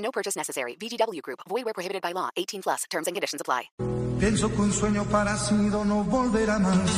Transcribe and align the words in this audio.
No 0.00 0.10
purchase 0.10 0.36
necessary. 0.36 0.76
VGW 0.76 1.22
Group. 1.22 1.40
Void 1.48 1.64
where 1.64 1.74
prohibited 1.74 2.02
by 2.02 2.12
law. 2.12 2.28
18 2.36 2.62
plus. 2.62 2.84
Terms 2.90 3.06
and 3.06 3.14
conditions 3.14 3.40
apply. 3.40 3.70
Pienso 4.20 4.50
que 4.50 4.60
un 4.60 4.72
sueño 4.72 5.04
parecido 5.04 5.82
no 5.84 6.04
volverá 6.04 6.58
más. 6.58 6.90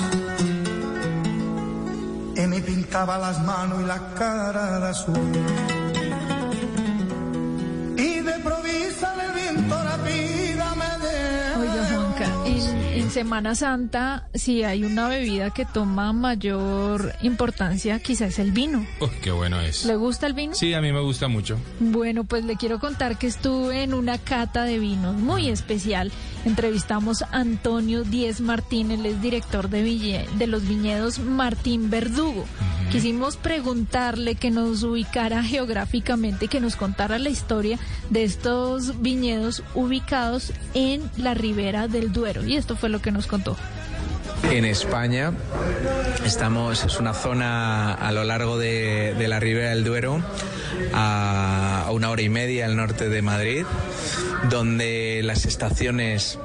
Y 2.35 2.47
me 2.49 2.61
pintaba 2.61 3.19
las 3.19 3.45
manos 3.45 3.81
y 3.81 3.85
la 3.85 4.15
cara 4.15 4.81
de 4.81 4.89
azul. 4.89 5.82
Semana 13.13 13.55
Santa, 13.55 14.27
si 14.33 14.63
hay 14.65 14.85
una 14.85 15.07
bebida 15.07 15.51
que 15.51 15.67
toma 15.67 16.15
mayor 16.15 17.13
importancia, 17.21 17.99
quizás 17.99 18.31
es 18.31 18.39
el 18.39 18.53
vino. 18.53 18.87
Uy, 19.01 19.11
qué 19.21 19.31
bueno 19.31 19.61
es. 19.61 19.85
¿Le 19.85 19.97
gusta 19.97 20.27
el 20.27 20.33
vino? 20.33 20.55
Sí, 20.55 20.73
a 20.73 20.81
mí 20.81 20.93
me 20.93 21.01
gusta 21.03 21.29
mucho. 21.29 21.59
Bueno, 21.79 22.25
pues 22.25 22.45
le 22.47 22.57
quiero 22.57 22.79
contar 22.81 23.19
que 23.19 23.27
estuve 23.27 23.83
en 23.83 23.93
una 23.93 24.17
cata 24.17 24.65
de 24.65 24.79
vinos 24.79 25.15
muy 25.17 25.51
especial. 25.51 26.11
Entrevistamos 26.47 27.21
a 27.21 27.29
Antonio 27.33 28.03
Díez 28.03 28.41
Martín, 28.41 28.91
él 28.91 29.05
es 29.05 29.21
director 29.21 29.69
de, 29.69 29.85
Ville- 29.85 30.27
de 30.39 30.47
los 30.47 30.67
viñedos 30.67 31.19
Martín 31.19 31.91
Verdugo. 31.91 32.47
Quisimos 32.93 33.39
preguntarle 33.39 34.35
que 34.35 34.51
nos 34.51 34.83
ubicara 34.83 35.43
geográficamente, 35.43 36.49
que 36.49 36.61
nos 36.61 36.77
contara 36.77 37.19
la 37.19 37.31
historia 37.31 37.79
de 38.11 38.23
estos 38.23 39.01
viñedos 39.01 39.63
ubicados 39.75 40.53
en 40.75 41.11
la 41.17 41.33
ribera 41.33 41.89
del 41.89 42.13
Duero. 42.13 42.45
Y 42.45 42.57
esto 42.57 42.77
fue 42.77 42.91
lo 42.91 43.01
que 43.01 43.11
nos 43.11 43.27
contó. 43.27 43.57
En 44.51 44.67
España 44.67 45.33
estamos, 46.27 46.85
es 46.85 47.01
una 47.01 47.15
zona 47.15 47.95
a 47.95 48.13
lo 48.13 48.25
largo 48.25 48.59
de, 48.59 49.15
la 49.27 49.41
ribera 49.41 49.71
del 49.71 49.85
Duero, 49.85 50.23
a 50.93 51.89
una 51.93 52.11
hora 52.11 52.21
y 52.21 52.29
media 52.29 52.67
al 52.67 52.77
norte 52.77 53.09
de 53.09 53.23
Madrid, 53.23 53.65
donde 54.51 55.23
las 55.25 55.47
estaciones 55.47 56.39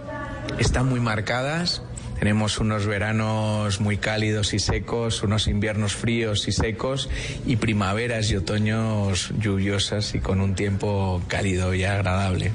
están 0.59 0.87
muy 0.87 1.01
marcadas. 1.01 1.81
Tenemos 2.19 2.59
unos 2.59 2.85
veranos 2.85 3.79
muy 3.79 3.97
cálidos 3.97 4.53
y 4.53 4.59
secos, 4.59 5.23
unos 5.23 5.47
inviernos 5.47 5.93
fríos 5.93 6.47
y 6.47 6.51
secos 6.51 7.09
y 7.45 7.57
primaveras 7.57 8.31
y 8.31 8.35
otoños 8.35 9.31
lluviosas 9.39 10.15
y 10.15 10.19
con 10.19 10.41
un 10.41 10.55
tiempo 10.55 11.21
cálido 11.27 11.73
y 11.73 11.83
agradable. 11.83 12.51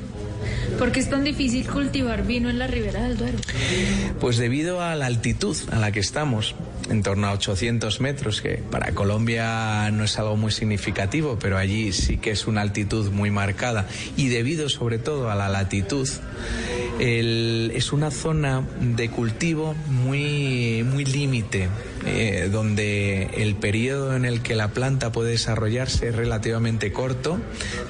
¿Por 0.78 0.90
qué 0.90 1.00
es 1.00 1.10
tan 1.10 1.22
difícil 1.22 1.68
cultivar 1.68 2.26
vino 2.26 2.50
en 2.50 2.58
la 2.58 2.66
ribera 2.66 3.02
del 3.04 3.16
Duero? 3.16 3.38
Pues 4.20 4.38
debido 4.38 4.82
a 4.82 4.94
la 4.96 5.06
altitud 5.06 5.56
a 5.70 5.78
la 5.78 5.92
que 5.92 6.00
estamos, 6.00 6.54
en 6.90 7.02
torno 7.02 7.26
a 7.26 7.32
800 7.32 8.00
metros, 8.00 8.40
que 8.40 8.62
para 8.70 8.92
Colombia 8.92 9.90
no 9.90 10.04
es 10.04 10.18
algo 10.18 10.36
muy 10.36 10.52
significativo, 10.52 11.38
pero 11.40 11.58
allí 11.58 11.92
sí 11.92 12.18
que 12.18 12.30
es 12.30 12.46
una 12.46 12.60
altitud 12.60 13.10
muy 13.10 13.30
marcada, 13.30 13.86
y 14.16 14.28
debido 14.28 14.68
sobre 14.68 14.98
todo 14.98 15.30
a 15.30 15.34
la 15.34 15.48
latitud, 15.48 16.08
es 16.98 17.92
una 17.92 18.10
zona 18.10 18.62
de 18.80 19.10
cultivo 19.10 19.74
muy, 19.86 20.84
muy 20.84 21.04
límite, 21.04 21.68
eh, 22.06 22.48
donde 22.50 23.30
el 23.36 23.54
periodo 23.54 24.14
en 24.14 24.24
el 24.24 24.42
que 24.42 24.54
la 24.54 24.68
planta 24.68 25.12
puede 25.12 25.30
desarrollarse 25.30 26.08
es 26.08 26.16
relativamente 26.16 26.92
corto, 26.92 27.40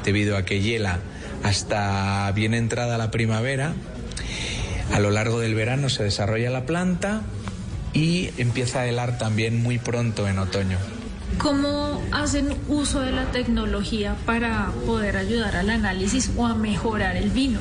debido 0.04 0.36
a 0.36 0.44
que 0.44 0.60
hiela 0.60 1.00
hasta 1.42 2.30
bien 2.32 2.54
entrada 2.54 2.98
la 2.98 3.10
primavera, 3.10 3.74
a 4.92 5.00
lo 5.00 5.10
largo 5.10 5.40
del 5.40 5.54
verano 5.54 5.88
se 5.88 6.04
desarrolla 6.04 6.50
la 6.50 6.66
planta 6.66 7.22
y 7.92 8.30
empieza 8.38 8.80
a 8.80 8.86
helar 8.86 9.18
también 9.18 9.62
muy 9.62 9.78
pronto 9.78 10.28
en 10.28 10.38
otoño. 10.38 10.78
¿Cómo 11.38 12.02
hacen 12.12 12.54
uso 12.68 13.00
de 13.00 13.12
la 13.12 13.24
tecnología 13.32 14.16
para 14.26 14.70
poder 14.86 15.16
ayudar 15.16 15.56
al 15.56 15.70
análisis 15.70 16.30
o 16.36 16.46
a 16.46 16.54
mejorar 16.54 17.16
el 17.16 17.30
vino? 17.30 17.58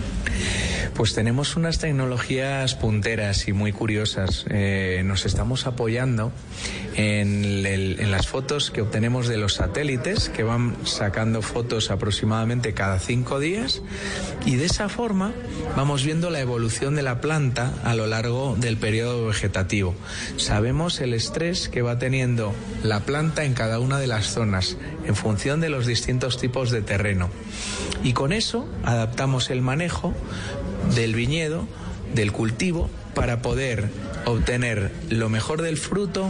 Pues 0.96 1.14
tenemos 1.16 1.56
unas 1.56 1.80
tecnologías 1.80 2.76
punteras 2.76 3.48
y 3.48 3.54
muy 3.54 3.72
curiosas. 3.72 4.46
Eh, 4.50 5.02
nos 5.04 5.26
estamos 5.26 5.66
apoyando 5.66 6.32
en, 6.96 7.66
el- 7.66 8.00
en 8.00 8.12
las 8.12 8.28
fotos 8.28 8.70
que 8.70 8.82
obtenemos 8.82 9.28
de 9.28 9.38
los 9.38 9.56
satélites, 9.56 10.30
que 10.30 10.44
van 10.44 10.76
sacando 10.84 11.42
fotos 11.42 11.90
aproximadamente 11.90 12.74
cada 12.74 13.00
cinco 13.00 13.40
días, 13.40 13.82
y 14.46 14.58
de 14.58 14.66
esa 14.66 14.90
forma 14.90 15.32
vamos 15.76 16.04
viendo 16.04 16.30
la 16.30 16.40
evolución 16.42 16.94
de 16.96 17.02
la 17.02 17.20
planta 17.20 17.74
a 17.84 17.96
lo 17.96 18.06
largo 18.06 18.56
del 18.60 18.78
periodo 18.78 19.26
vegetativo. 19.26 19.96
Sabemos 20.38 21.00
el 21.02 21.16
estrés 21.16 21.68
que 21.70 21.82
va 21.82 21.98
teniendo 21.98 22.54
la 22.84 23.00
planta 23.00 23.46
en 23.46 23.54
cada 23.56 23.80
una 23.80 23.98
de 23.98 24.08
las 24.08 24.28
zonas, 24.28 24.78
en 25.08 25.16
función 25.16 25.62
de 25.62 25.70
los 25.70 25.88
distintos 25.88 26.38
tipos 26.38 26.70
de 26.70 26.82
terreno. 26.84 27.30
Y 28.04 28.14
con 28.14 28.34
eso 28.34 28.68
adaptamos 28.84 29.50
el 29.50 29.62
manejo 29.62 30.14
del 30.96 31.16
viñedo, 31.16 31.68
del 32.14 32.32
cultivo, 32.32 32.90
para 33.14 33.42
poder 33.42 33.90
obtener 34.26 34.92
lo 35.10 35.30
mejor 35.30 35.62
del 35.62 35.78
fruto 35.78 36.30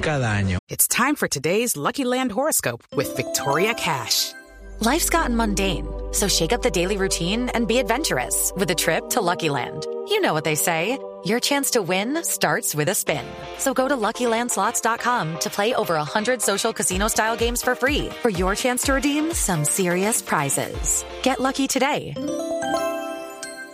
cada 0.00 0.36
año. 0.36 0.58
It's 0.68 0.88
time 0.88 1.16
for 1.16 1.28
today's 1.28 1.76
Lucky 1.76 2.04
Land 2.04 2.32
horoscope 2.32 2.82
with 2.94 3.16
Victoria 3.16 3.74
Cash. 3.74 4.32
Life's 4.80 5.08
gotten 5.08 5.34
mundane, 5.34 5.86
so 6.12 6.28
shake 6.28 6.52
up 6.52 6.62
the 6.62 6.70
daily 6.70 6.98
routine 6.98 7.48
and 7.54 7.66
be 7.66 7.78
adventurous 7.78 8.52
with 8.56 8.70
a 8.70 8.74
trip 8.74 9.08
to 9.10 9.20
Lucky 9.20 9.48
Land. 9.48 9.86
You 10.08 10.20
know 10.20 10.34
what 10.34 10.44
they 10.44 10.54
say. 10.54 10.98
Your 11.24 11.40
chance 11.40 11.70
to 11.70 11.82
win 11.82 12.22
starts 12.22 12.72
with 12.72 12.88
a 12.88 12.94
spin. 12.94 13.24
So 13.58 13.74
go 13.74 13.88
to 13.88 13.96
LuckyLandSlots.com 13.96 15.40
to 15.40 15.50
play 15.50 15.74
over 15.74 15.94
100 15.94 16.40
social 16.40 16.72
casino-style 16.72 17.36
games 17.36 17.62
for 17.62 17.74
free 17.74 18.10
for 18.22 18.28
your 18.28 18.54
chance 18.54 18.82
to 18.82 18.92
redeem 18.92 19.32
some 19.32 19.64
serious 19.64 20.22
prizes. 20.22 21.04
Get 21.22 21.40
lucky 21.40 21.66
today 21.66 22.14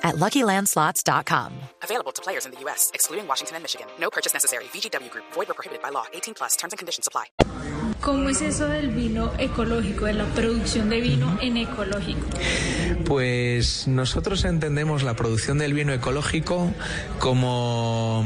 at 0.02 0.16
LuckyLandSlots.com. 0.16 1.52
Available 1.82 2.12
to 2.12 2.22
players 2.22 2.46
in 2.46 2.52
the 2.52 2.60
U.S., 2.64 2.90
excluding 2.94 3.26
Washington 3.26 3.56
and 3.56 3.62
Michigan. 3.64 3.86
No 4.00 4.08
purchase 4.10 4.32
necessary. 4.34 4.64
VGW 4.72 5.10
Group, 5.10 5.24
void 5.34 5.48
were 5.48 5.54
prohibited 5.54 5.82
by 5.82 5.90
law. 5.90 6.04
18 6.12 6.34
plus 6.34 6.56
terms 6.56 6.72
and 6.72 6.78
conditions 6.78 7.06
apply. 7.08 7.26
¿Cómo 8.00 8.28
es 8.28 8.42
eso 8.42 8.66
del 8.66 8.90
vino 8.90 9.30
ecológico, 9.38 10.06
de 10.06 10.14
la 10.14 10.24
producción 10.34 10.88
de 10.90 11.00
vino 11.00 11.38
en 11.40 11.56
ecológico? 11.56 12.26
Pues 13.04 13.86
nosotros 13.86 14.44
entendemos 14.44 15.02
la 15.04 15.14
producción 15.14 15.58
del 15.58 15.72
vino 15.72 15.92
ecológico 15.92 16.72
como 17.20 18.24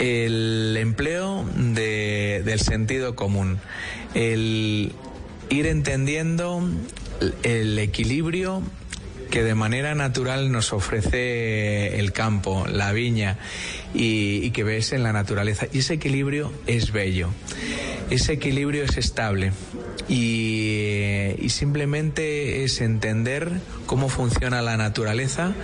el 0.00 0.76
empleo 0.78 1.44
de- 1.54 2.42
del 2.44 2.58
sentido 2.60 3.14
común, 3.14 3.60
el 4.14 4.92
ir 5.50 5.66
entendiendo 5.66 6.60
el 7.42 7.78
equilibrio 7.78 8.62
que 9.30 9.42
de 9.42 9.54
manera 9.54 9.94
natural 9.94 10.50
nos 10.50 10.72
ofrece 10.72 11.98
el 11.98 12.12
campo, 12.12 12.66
la 12.66 12.92
viña 12.92 13.38
y, 13.94 14.50
que 14.50 14.64
ves 14.64 14.92
en 14.92 15.02
la 15.02 15.12
naturaleza. 15.12 15.66
Y 15.72 15.78
ese 15.78 15.94
equilibrio 15.94 16.52
es 16.66 16.92
bello, 16.92 17.30
ese 18.10 18.34
equilibrio 18.34 18.84
es 18.84 18.96
estable 18.96 19.52
y, 20.08 21.34
y 21.38 21.48
simplemente 21.50 22.64
es 22.64 22.80
entender 22.80 23.52
cómo 23.86 24.08
funciona 24.08 24.62
la 24.62 24.76
naturaleza. 24.76 25.54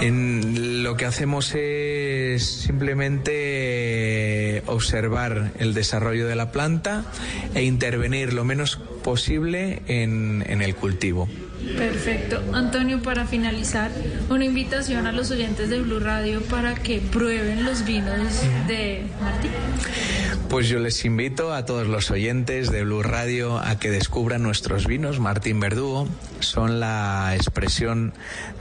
En 0.00 0.82
lo 0.82 0.96
que 0.96 1.04
hacemos 1.04 1.54
es 1.54 2.44
simplemente 2.44 4.62
observar 4.66 5.52
el 5.58 5.74
desarrollo 5.74 6.26
de 6.26 6.36
la 6.36 6.50
planta 6.50 7.04
e 7.54 7.62
intervenir 7.62 8.32
lo 8.32 8.44
menos 8.44 8.80
posible 9.04 9.82
en, 9.86 10.42
en 10.48 10.62
el 10.62 10.74
cultivo. 10.74 11.28
Perfecto. 11.76 12.42
Antonio, 12.52 13.00
para 13.00 13.26
finalizar, 13.26 13.90
una 14.28 14.44
invitación 14.44 15.06
a 15.06 15.12
los 15.12 15.30
oyentes 15.30 15.70
de 15.70 15.80
Blue 15.80 16.00
Radio 16.00 16.42
para 16.42 16.74
que 16.74 16.98
prueben 16.98 17.64
los 17.64 17.84
vinos 17.84 18.42
de 18.66 19.04
Martín. 19.22 19.50
Pues 20.48 20.68
yo 20.68 20.78
les 20.78 21.04
invito 21.04 21.52
a 21.52 21.64
todos 21.64 21.86
los 21.86 22.10
oyentes 22.10 22.70
de 22.70 22.84
Blue 22.84 23.02
Radio 23.02 23.58
a 23.58 23.78
que 23.78 23.90
descubran 23.90 24.42
nuestros 24.42 24.86
vinos. 24.86 25.20
Martín 25.20 25.58
Verdugo 25.58 26.06
son 26.40 26.80
la 26.80 27.32
expresión 27.34 28.12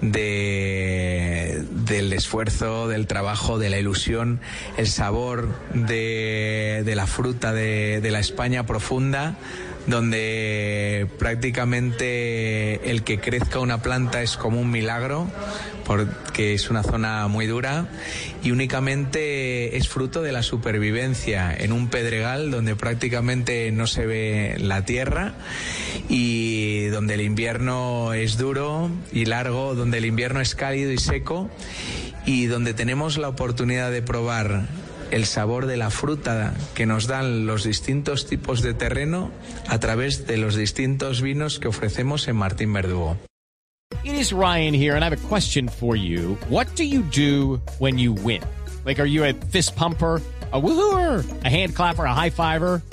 de, 0.01 1.63
del 1.85 2.13
esfuerzo, 2.13 2.87
del 2.87 3.05
trabajo, 3.05 3.59
de 3.59 3.69
la 3.69 3.79
ilusión, 3.79 4.39
el 4.77 4.87
sabor 4.87 5.49
de, 5.73 6.83
de 6.85 6.95
la 6.95 7.05
fruta 7.05 7.53
de, 7.53 7.99
de 8.01 8.11
la 8.11 8.19
España 8.19 8.65
profunda 8.65 9.35
donde 9.87 11.07
prácticamente 11.19 12.89
el 12.89 13.03
que 13.03 13.19
crezca 13.19 13.59
una 13.59 13.81
planta 13.81 14.21
es 14.21 14.37
como 14.37 14.61
un 14.61 14.71
milagro, 14.71 15.29
porque 15.85 16.53
es 16.53 16.69
una 16.69 16.83
zona 16.83 17.27
muy 17.27 17.47
dura 17.47 17.87
y 18.43 18.51
únicamente 18.51 19.75
es 19.77 19.89
fruto 19.89 20.21
de 20.21 20.31
la 20.31 20.43
supervivencia 20.43 21.53
en 21.53 21.71
un 21.71 21.89
pedregal 21.89 22.51
donde 22.51 22.75
prácticamente 22.75 23.71
no 23.71 23.87
se 23.87 24.05
ve 24.05 24.55
la 24.59 24.85
tierra 24.85 25.33
y 26.09 26.85
donde 26.85 27.15
el 27.15 27.21
invierno 27.21 28.13
es 28.13 28.37
duro 28.37 28.89
y 29.11 29.25
largo, 29.25 29.75
donde 29.75 29.97
el 29.97 30.05
invierno 30.05 30.39
es 30.39 30.55
cálido 30.55 30.91
y 30.91 30.97
seco 30.97 31.49
y 32.25 32.45
donde 32.45 32.73
tenemos 32.73 33.17
la 33.17 33.27
oportunidad 33.27 33.91
de 33.91 34.01
probar 34.01 34.67
el 35.13 35.25
sabor 35.25 35.67
de 35.67 35.77
la 35.77 35.89
fruta 35.89 36.53
que 36.73 36.85
nos 36.85 37.07
dan 37.07 37.45
los 37.45 37.63
distintos 37.63 38.25
tipos 38.25 38.61
de 38.61 38.73
terreno 38.73 39.31
a 39.67 39.79
través 39.79 40.25
de 40.25 40.37
los 40.37 40.55
distintos 40.55 41.21
vinos 41.21 41.59
que 41.59 41.67
ofrecemos 41.67 42.27
en 42.27 42.35
Martín 42.35 42.73
Verdugo. 42.73 43.17
It 44.03 44.15
is 44.15 44.33
Ryan 44.33 44.73
here 44.73 44.95
and 44.95 45.03
I 45.03 45.09
have 45.09 45.13
a 45.13 45.27
question 45.27 45.69
for 45.69 45.95
you. 45.95 46.37
What 46.49 46.67
do 46.75 46.83
you 46.83 47.03
do 47.03 47.61
when 47.79 47.99
you 47.99 48.13
win? 48.13 48.41
Like 48.85 48.99
are 48.99 49.07
you 49.07 49.23
a 49.23 49.33
fist 49.33 49.75
pumper? 49.75 50.19
a 50.53 50.61
woohooer, 50.61 51.25
a 51.43 51.49
hand 51.49 51.75
clapper, 51.75 52.05
a 52.05 52.13
high 52.13 52.29
fiver. 52.29 52.81